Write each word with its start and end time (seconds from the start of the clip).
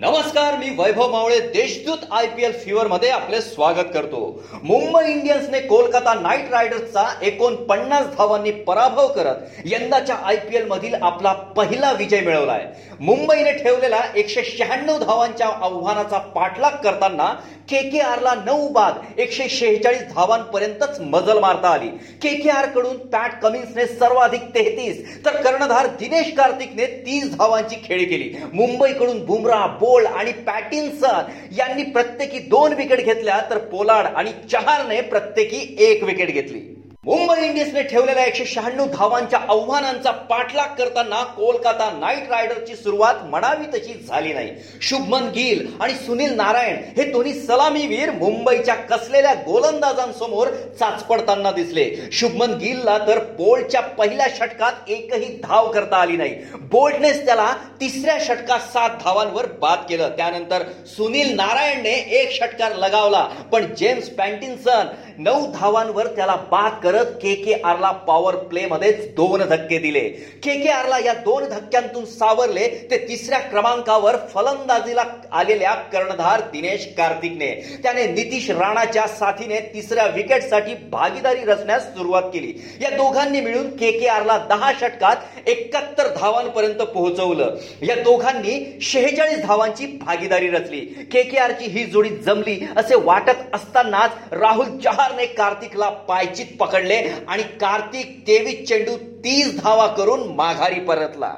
नमस्कार 0.00 0.56
मी 0.58 0.68
Vaibhav 0.78 1.10
Mavale 1.10 1.38
Deshdoot 1.40 1.98
I 2.12 2.26
P 2.26 2.44
L 2.44 2.52
fever 2.64 2.86
मध्ये 2.86 3.10
आपले 3.10 3.40
स्वागत 3.40 3.88
करतो. 3.94 4.18
मुंबई 4.62 5.10
इंडियन्सने 5.10 5.60
कोलकाता 5.60 6.14
नाईट 6.14 6.50
रायडर्सचा 6.52 7.04
एकोणपन्नास 7.22 8.06
धावांनी 8.16 8.50
पराभव 8.66 9.06
करत 9.12 9.62
यंदाच्या 9.64 10.16
आय 10.24 10.36
पी 10.36 10.56
एल 10.56 10.66
मधील 10.68 10.94
आपला 10.94 11.32
पहिला 11.56 11.92
विजय 11.92 12.20
मिळवलाय. 12.20 12.66
मुंबईने 13.00 13.52
ठेवलेला 13.52 14.00
एकशे 14.16 14.42
शहाण्णव 14.44 14.98
धावांच्या 14.98 15.46
आव्हानाचा 15.46 16.18
पाठलाग 16.34 16.76
करताना 16.84 17.32
के 17.70 17.80
के 17.90 17.98
आरला 18.00 18.34
नऊ 18.44 18.68
बाद 18.72 19.20
एकशे 19.20 19.48
शेहेचाळीस 19.48 20.02
धावांपर्यंतच 20.14 21.00
मजल 21.00 21.38
मारता 21.38 21.68
आली. 21.68 21.88
के 22.22 22.34
के 22.34 22.50
आरकडून 22.50 22.96
पॅट 23.06 23.40
कमिन्सने 23.42 23.86
सर्वाधिक 23.86 24.42
तेहतीस 24.54 25.24
तर 25.24 25.40
कर्णधार 25.42 25.86
दिनेश 26.00 26.32
कार्तिकने 26.36 26.86
तीस 27.06 27.36
धावांची 27.36 27.76
खेळी 27.84 28.04
केली. 28.04 28.32
मुंबईकडून 28.52 29.24
बुमराह 29.26 29.66
बोल्ड 29.86 30.06
आणि 30.08 30.32
पॅटिन्सन 30.46 31.32
यांनी 31.56 31.82
प्रत्येकी 31.90 32.38
दोन 32.48 32.72
विकेट 32.74 33.04
घेतल्या 33.04 33.40
तर 33.50 33.58
पोलाड 33.66 34.06
आणि 34.06 34.32
चहारने 34.52 35.00
प्रत्येकी 35.10 35.76
एक 35.84 36.02
विकेट 36.04 36.30
घेतली. 36.30 36.75
मुंबई 37.06 37.44
इंडियन्सने 37.46 37.82
ठेवलेल्या 37.82 38.24
एकशे 38.24 38.44
शहाण्णव 38.44 38.86
धावांच्या 38.94 39.38
आव्हानांचा 39.48 40.10
पाठलाग 40.30 40.68
करताना 40.78 41.22
कोलकाता 41.24 41.90
नाईट 41.98 42.30
रायडरची 42.30 42.76
सुरुवात 42.76 43.14
म्हणावी 43.24 43.66
तशी 43.74 43.92
झाली 44.08 44.32
नाही. 44.32 44.50
शुभमन 44.82 45.28
गिल 45.28 45.66
आणि 45.80 45.92
सुनील 45.94 46.34
नारायण 46.34 46.76
हे 46.96 47.04
दोन्ही 47.12 47.32
सलामीवीर 47.40 48.10
मुंबईच्या 48.10 48.74
कसलेल्या 48.74 49.34
गोलंदाजांसमोर 49.34 50.48
चाचपडताना 50.80 51.50
दिसले. 51.50 51.90
शुभमन 52.12 52.54
गिलला 52.54 52.98
तर 52.98 53.18
बोल्टच्या 53.38 53.80
पहिल्या 53.80 54.26
षटकात 54.36 54.90
एकही 54.90 55.32
धाव 55.44 55.70
करता 55.72 55.96
आली 55.96 56.16
नाही. 56.16 56.34
बोल्टनेच 56.60 57.24
त्याला 57.26 57.52
तिसऱ्या 57.80 58.18
षटकात 58.20 58.60
सात 58.72 58.90
धावांवर 59.04 59.46
बाद 59.60 59.78
केलं. 59.88 60.08
त्यानंतर 60.08 60.62
सुनील 60.86 61.34
नारायणने 61.36 61.94
एक 62.20 62.32
षटकार 62.32 62.74
लगावला. 62.74 63.22
पण 63.52 63.74
जेम्स 63.74 64.08
पॅन्टिन्सन 64.08 64.86
नऊ 65.18 65.46
धावांवर 65.52 66.06
त्याला 66.06 66.36
बाद 66.50 66.72
करत 66.82 66.94
के 67.02 67.34
के 67.34 67.52
आरला 67.64 67.90
पॉवर 67.90 68.36
प्ले 68.36 68.66
मध्येच 68.66 69.14
दोन 69.14 69.42
धक्के 69.42 69.78
दिले. 69.78 70.00
के 70.42 70.60
के 70.60 70.68
आरला 70.68 70.98
या 70.98 71.14
दोन 71.14 71.44
धक्क्यांतून 71.44 72.04
सावरले 72.04 72.68
ते 72.68 72.98
तिसऱ्या 72.98 73.38
क्रमांकावर 73.38 74.16
फलंदाजीला 74.16 75.04
आलेल्या 75.32 75.74
कर्णधार 75.74 76.40
दिनेश 76.40 76.86
कार्तिकने. 76.96 77.80
त्याने 77.82 78.06
नितीश 78.06 78.50
राणाच्या 78.50 79.06
साथीने 79.06 79.60
तिसऱ्या 79.60 80.06
विकेटसाठी 80.06 80.74
भागीदारी 80.74 81.44
रचण्यास 81.44 81.82
सुरुवात 81.82 82.22
केली. 82.22 82.78
या 82.80 82.90
दोघांनी 82.90 83.40
मिळून 83.40 83.76
के 83.76 83.92
के 83.92 84.06
आरला 84.06 84.38
दहा 84.38 84.72
षटकात 84.72 85.16
एकाहत्तर 85.46 86.06
धावांपर्यंत 86.06 86.82
पोहोचवलं. 86.82 87.56
या 87.82 87.94
दोघांनी 87.94 88.78
शेहेचाळीस 88.82 89.38
धावांची 89.38 89.86
भागीदारी 89.86 90.48
रचली. 90.48 90.80
के 90.80 91.22
के 91.22 91.38
आरची 91.38 91.64
ही 91.64 91.84
जोडी 91.84 92.08
जमली 92.08 92.66
असे 92.76 92.94
वाटत 92.94 93.54
असतानाच 93.54 94.10
राहुल 94.32 94.78
चहारने 94.78 95.26
कार्तिकला 95.26 95.88
पायचीत 95.88 96.46
पकडले. 96.60 96.85
आणि 97.28 97.42
कार्तिक 97.42 98.22
तेवीस 98.26 98.68
चेंडू 98.68 98.96
तीस 98.96 99.60
धावा 99.60 99.86
करून 99.86 100.20
माघारी 100.34 100.80
परतला. 100.80 101.34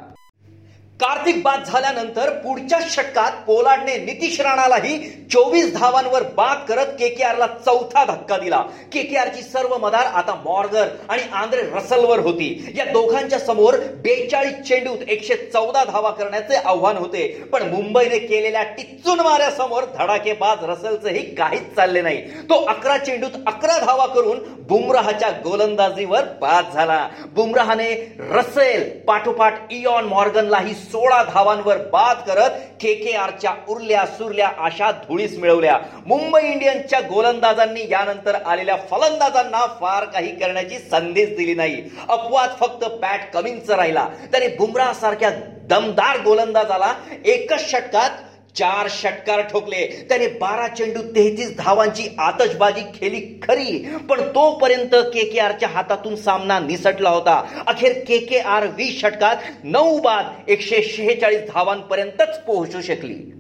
कार्तिक 1.01 1.43
बाद 1.43 1.65
झाल्यानंतर 1.65 2.31
पुढच्या 2.45 2.79
षटकात 2.91 3.33
पोलाडने 3.47 3.97
नितीश 3.97 4.41
राणालाही 4.41 4.99
चोवीस 5.33 5.73
धावांवर 5.75 6.23
बाद 6.37 6.65
करत 6.69 6.87
के 6.99 7.09
के 7.09 7.25
आरला 7.25 7.47
चौथा 7.47 8.05
धक्का 8.05 8.37
दिला. 8.39 8.59
के 8.93 9.03
के 9.03 9.17
आरची 9.17 9.43
सर्व 9.43 9.77
मदार 9.79 10.07
आता 10.15 10.35
मॉर्गर 10.45 10.89
आणि 11.09 11.23
आंद्रे 11.33 11.63
रसलवर 11.75 12.19
होती. 12.19 12.49
या 12.77 12.85
दोघांच्या 12.85 13.39
समोर 13.39 13.77
बेचाळीस 14.03 14.55
चेंडूत 14.69 15.09
एकशे 15.09 15.35
चौदा 15.53 15.85
धावा 15.85 16.11
करण्याचे 16.11 16.57
आव्हान 16.57 16.97
होते. 16.97 17.27
पण 17.53 17.69
मुंबईने 17.69 18.19
केलेल्या 18.19 18.63
टिच्चून 18.63 19.21
माऱ्यासमोर 19.21 19.85
धडाकेबाज 19.99 20.65
रसलचंही 20.65 21.23
काहीच 21.35 21.75
चालले 21.77 22.03
नाही. 22.03 22.21
तो 22.43 22.65
अकरा 22.65 22.99
चेंडूत 22.99 23.41
अकरा 23.47 23.79
धावा 23.79 24.07
करून 24.07 24.39
बुमराहच्या 24.69 25.31
गोलंदाजीवर 25.45 26.25
बाद 26.41 26.73
झाला. 26.75 27.09
बुमराहने 27.35 27.91
रसेल 28.31 28.89
पाठोपाठ 29.07 29.73
इयॉन 29.73 30.05
मॉर्गनलाही 30.05 30.75
सोळा 30.93 31.23
धावांवर 31.23 31.77
बाद 31.93 32.17
करत 32.27 32.51
के 32.81 32.95
के 32.95 33.13
आरच्या 33.13 33.53
उरल्या 33.69 34.05
सुरल्या 34.07 34.51
अशा 34.59 34.91
धुळीस 34.91 35.39
मिळवल्या. 35.39 35.79
मुंबई 36.07 36.41
इंडियन्सच्या 36.43 37.01
गोलंदाजांनी 37.01 37.81
यानंतर 37.91 38.35
आलेल्या 38.47 38.77
फलंदाजांना 38.91 39.67
फार 39.81 40.05
काही 40.05 40.35
करण्याची 40.37 40.79
संधीच 40.79 41.37
दिली 41.37 41.55
नाही. 41.55 41.83
अपवाद 42.09 42.51
फक्त 42.61 42.85
पॅट 43.03 43.31
कमिन्सचा 43.35 43.77
राहिला. 43.77 44.07
त्याने 44.31 44.49
बुमराह 44.49 44.93
सारख्या 44.93 45.31
दमदार 45.71 46.21
गोलंदाजाला 46.25 46.93
एकच 47.25 47.71
षटकात 47.71 48.11
चार 48.59 48.89
षटकार 48.91 49.41
ठोकले. 49.43 49.87
त्याने 50.09 50.27
बारा 50.41 50.67
चेंडू 50.69 51.03
तेहतीस 51.15 51.57
धावांची 51.59 52.09
आतषबाजी 52.19 52.83
खेळली 52.95 53.21
खरी. 53.43 53.79
पण 54.11 54.21
तोपर्यंत 54.35 54.95
के 54.95 55.25
के 55.25 55.41
आरच्या 55.41 55.69
हातातून 55.69 56.17
सामना 56.17 56.59
निसटला 56.59 57.11
होता. 57.11 57.41
अखेर 57.67 57.93
के 58.09 58.19
के 58.19 58.39
आर 58.39 58.67
वीस 58.67 59.01
षटकात 59.01 59.37
नऊ 59.65 59.99
बाद 59.99 60.27
एकशे 60.49 60.83
शेहेचाळीस 60.83 61.41
धावांपर्यंतच 61.55 62.45
पोहोचू 62.45 62.81
शकली. 62.81 63.38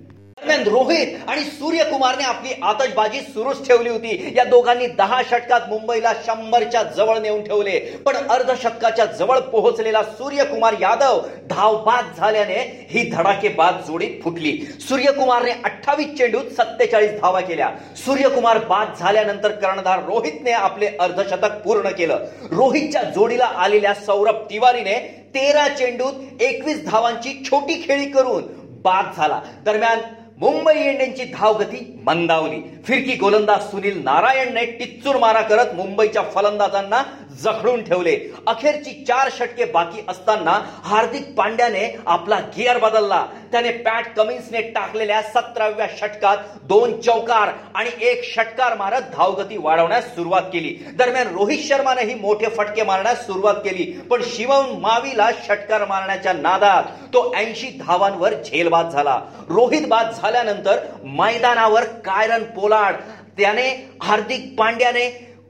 दरम्यान 0.48 0.68
रोहित 0.68 1.28
आणि 1.28 1.42
सूर्यकुमारने 1.44 2.24
आपली 2.24 2.52
आतषबाजी 2.62 3.20
सुरूच 3.22 3.66
ठेवली 3.66 3.88
होती. 3.88 4.32
या 4.36 4.44
दोघांनी 4.44 4.86
दहा 4.98 5.20
षटकात 5.30 5.68
मुंबईला 5.68 6.12
शंभरच्या 6.26 6.82
जवळ 6.96 7.18
नेऊन 7.18 7.42
ठेवले. 7.44 7.78
पण 8.06 8.16
अर्धशतकाच्या 8.16 9.04
जवळ 9.18 9.38
पोहोचलेला 9.52 10.02
सूर्यकुमार 10.02 10.74
यादव 10.80 11.20
धावबाद 11.50 12.14
झाल्याने 12.16 12.58
ही 12.90 13.02
धडाकेबाद 13.10 13.82
जोडी 13.86 14.08
फुटली. 14.24 14.56
सूर्यकुमारने 14.80 15.50
अठ्ठावीस 15.64 16.16
चेंडूत 16.18 16.50
सत्तेचाळीस 16.56 17.20
धावा 17.20 17.40
केल्या. 17.40 17.70
सूर्यकुमार 18.04 18.58
बाद 18.64 18.94
झाल्यानंतर 19.00 19.52
कर्णधार 19.52 20.04
रोहितने 20.04 20.52
आपले 20.52 20.86
अर्धशतक 21.00 21.62
पूर्ण 21.64 21.90
केलं. 21.90 22.24
रोहितच्या 22.50 23.02
जोडीला 23.14 23.46
आलेल्या 23.56 23.94
सौरभ 24.06 24.44
तिवारीने 24.50 24.98
तेरा 25.34 25.68
चेंडूत 25.68 26.42
एकवीस 26.42 26.84
धावांची 26.86 27.42
छोटी 27.44 27.82
खेळी 27.86 28.10
करून 28.10 28.42
बाद 28.82 29.16
झाला. 29.16 29.40
दरम्यान 29.64 30.00
मुंबई 30.40 30.72
इंडियन्सची 30.72 31.24
धावगती 31.24 31.78
मंदावली. 32.06 32.58
फिरकी 32.86 33.14
गोलंदाज 33.16 33.62
सुनील 33.62 33.96
नारायणने 34.04 34.64
टिच्चूर 34.78 35.16
मारा 35.16 35.40
करत 35.42 35.74
मुंबईच्या 35.74 36.22
फलंदाजांना 36.34 37.02
जखडून 37.42 37.82
ठेवले. 37.84 38.14
अखेरची 38.46 38.92
चार 39.04 39.28
षटके 39.30 39.64
बाकी 39.64 40.04
असताना 40.08 40.58
हार्दिक 40.84 41.34
पांड्याने 41.34 41.96
आपला 42.06 42.38
गिअर 42.56 42.78
बदलला. 42.78 43.24
त्याने 43.52 43.70
पॅट 43.70 44.12
कमिन्सने 44.16 44.60
टाकलेल्या 44.70 45.20
सतराव्या 45.22 45.86
षटकात 45.98 46.36
दोन 46.62 47.00
चौकार 47.00 47.52
आणि 47.74 47.90
एक 48.00 48.24
षटकार 48.24 48.76
मारत 48.76 49.02
धावगती 49.16 49.56
वाढवण्यास 49.56 50.14
सुरुवात 50.14 50.42
केली. 50.42 50.74
दरम्यान 50.96 51.28
रोहित 51.28 51.58
शर्मानेही 51.58 52.14
मोठे 52.14 52.48
फटके 52.48 52.82
मारण्यास 52.82 53.26
सुरुवात 53.26 53.54
केली. 53.54 53.84
पण 54.10 54.22
शिवम 54.26 54.78
मावीला 54.80 55.30
षटकार 55.46 55.84
मारण्याच्या 55.84 56.32
नादात 56.32 56.84
तो 57.14 57.32
ऐंशी 57.36 57.68
धावांवर 57.78 58.34
झेलबाद 58.34 58.90
झाला. 58.90 59.20
रोहित 59.48 59.86
बाद 59.88 60.10
झाल्यानंतर 60.12 60.84
मैदानावर 61.04 61.84
कायरन 62.04 62.44
पोलार्ड 62.56 62.96
त्याने 63.38 63.68
हार्दिक 64.02 64.54
पांड्याने 64.58 65.08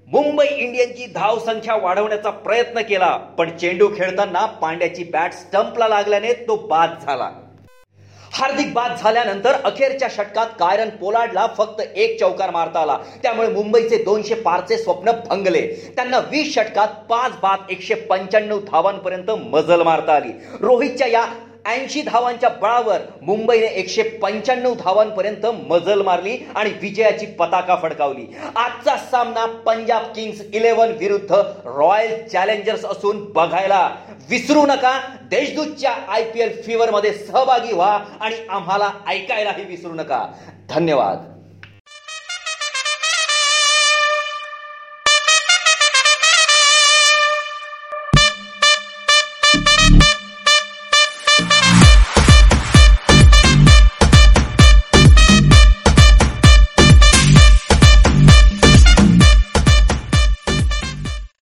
मुंबई 0.09 0.47
इंडियनची 0.47 1.07
धाव 1.07 1.39
संख्या 1.39 1.75
वाढवण्याचा 1.77 2.31
प्रयत्न 2.31 2.81
केला. 2.81 3.17
पण 3.39 3.57
चेंडू 3.57 3.89
खेळताना 3.89 4.45
पांड्याची 4.63 5.05
बॅट 5.05 5.33
स्टंपला 5.33 5.89
लागल्याने 5.89 6.33
तो 6.33 6.57
बाद 6.57 6.95
झाला. 7.03 7.31
हार्दिक 8.33 8.73
बाद 8.75 8.97
झाल्यानंतर 9.03 9.57
अखेरच्या 9.65 10.09
षटकात 10.11 10.47
कायरन 10.59 10.89
पोलार्डला 10.91 11.47
फक्त 11.57 11.81
एक 11.81 12.19
चौकार 12.21 12.51
मारता 12.51 12.81
आला. 12.81 12.97
त्यामुळे 13.23 13.49
मुंबईचे 13.49 14.03
दोनशे 14.05 14.35
पारचे 14.35 14.79
स्वप्न 14.79 15.13
भंगले. 15.29 15.67
त्यांना 15.97 16.19
वीस 16.31 16.55
षटकात 16.55 16.89
पाच 17.09 17.33
बाद 17.43 17.71
एकशे 17.71 17.95
पंच्याण्णव 17.95 18.59
धावांपर्यंत 18.71 19.31
मजल 19.31 19.83
मारता 19.83 20.15
आली. 20.15 20.33
रोहितच्या 20.61 21.07
या 21.07 21.27
ऐंशी 21.67 22.03
धावांच्या 22.03 22.49
बळावर 22.49 23.01
मुंबईने 23.23 23.67
एकशे 23.67 24.03
पंच्याण्णव 24.23 24.75
धावांपर्यंत 24.75 25.47
मजल 25.69 26.03
मारली 26.03 26.37
आणि 26.57 26.71
विजयाची 26.83 27.27
पताका 27.39 27.77
फडकावली. 27.83 28.27
आजचा 28.57 28.97
सामना 29.11 29.45
पंजाब 29.67 30.03
किंग्स 30.15 30.41
इलेव्हन 30.53 30.93
विरुद्ध 30.99 31.35
रॉयल 31.65 32.27
चॅलेंजर्स 32.29 32.85
असून 32.85 33.25
बघायला 33.33 33.89
विसरू 34.31 34.65
नका. 34.67 34.99
देशदूतच्या 35.31 35.91
आय 36.09 36.25
पी 36.25 36.41
एल 36.41 36.63
फीवरमध्ये 36.63 37.13
सहभागी 37.13 37.73
व्हा 37.73 38.05
आणि 38.21 38.35
आम्हाला 38.51 38.91
ऐकायलाही 39.07 39.65
विसरू 39.65 39.93
नका. 39.95 40.27
धन्यवाद. 40.69 41.38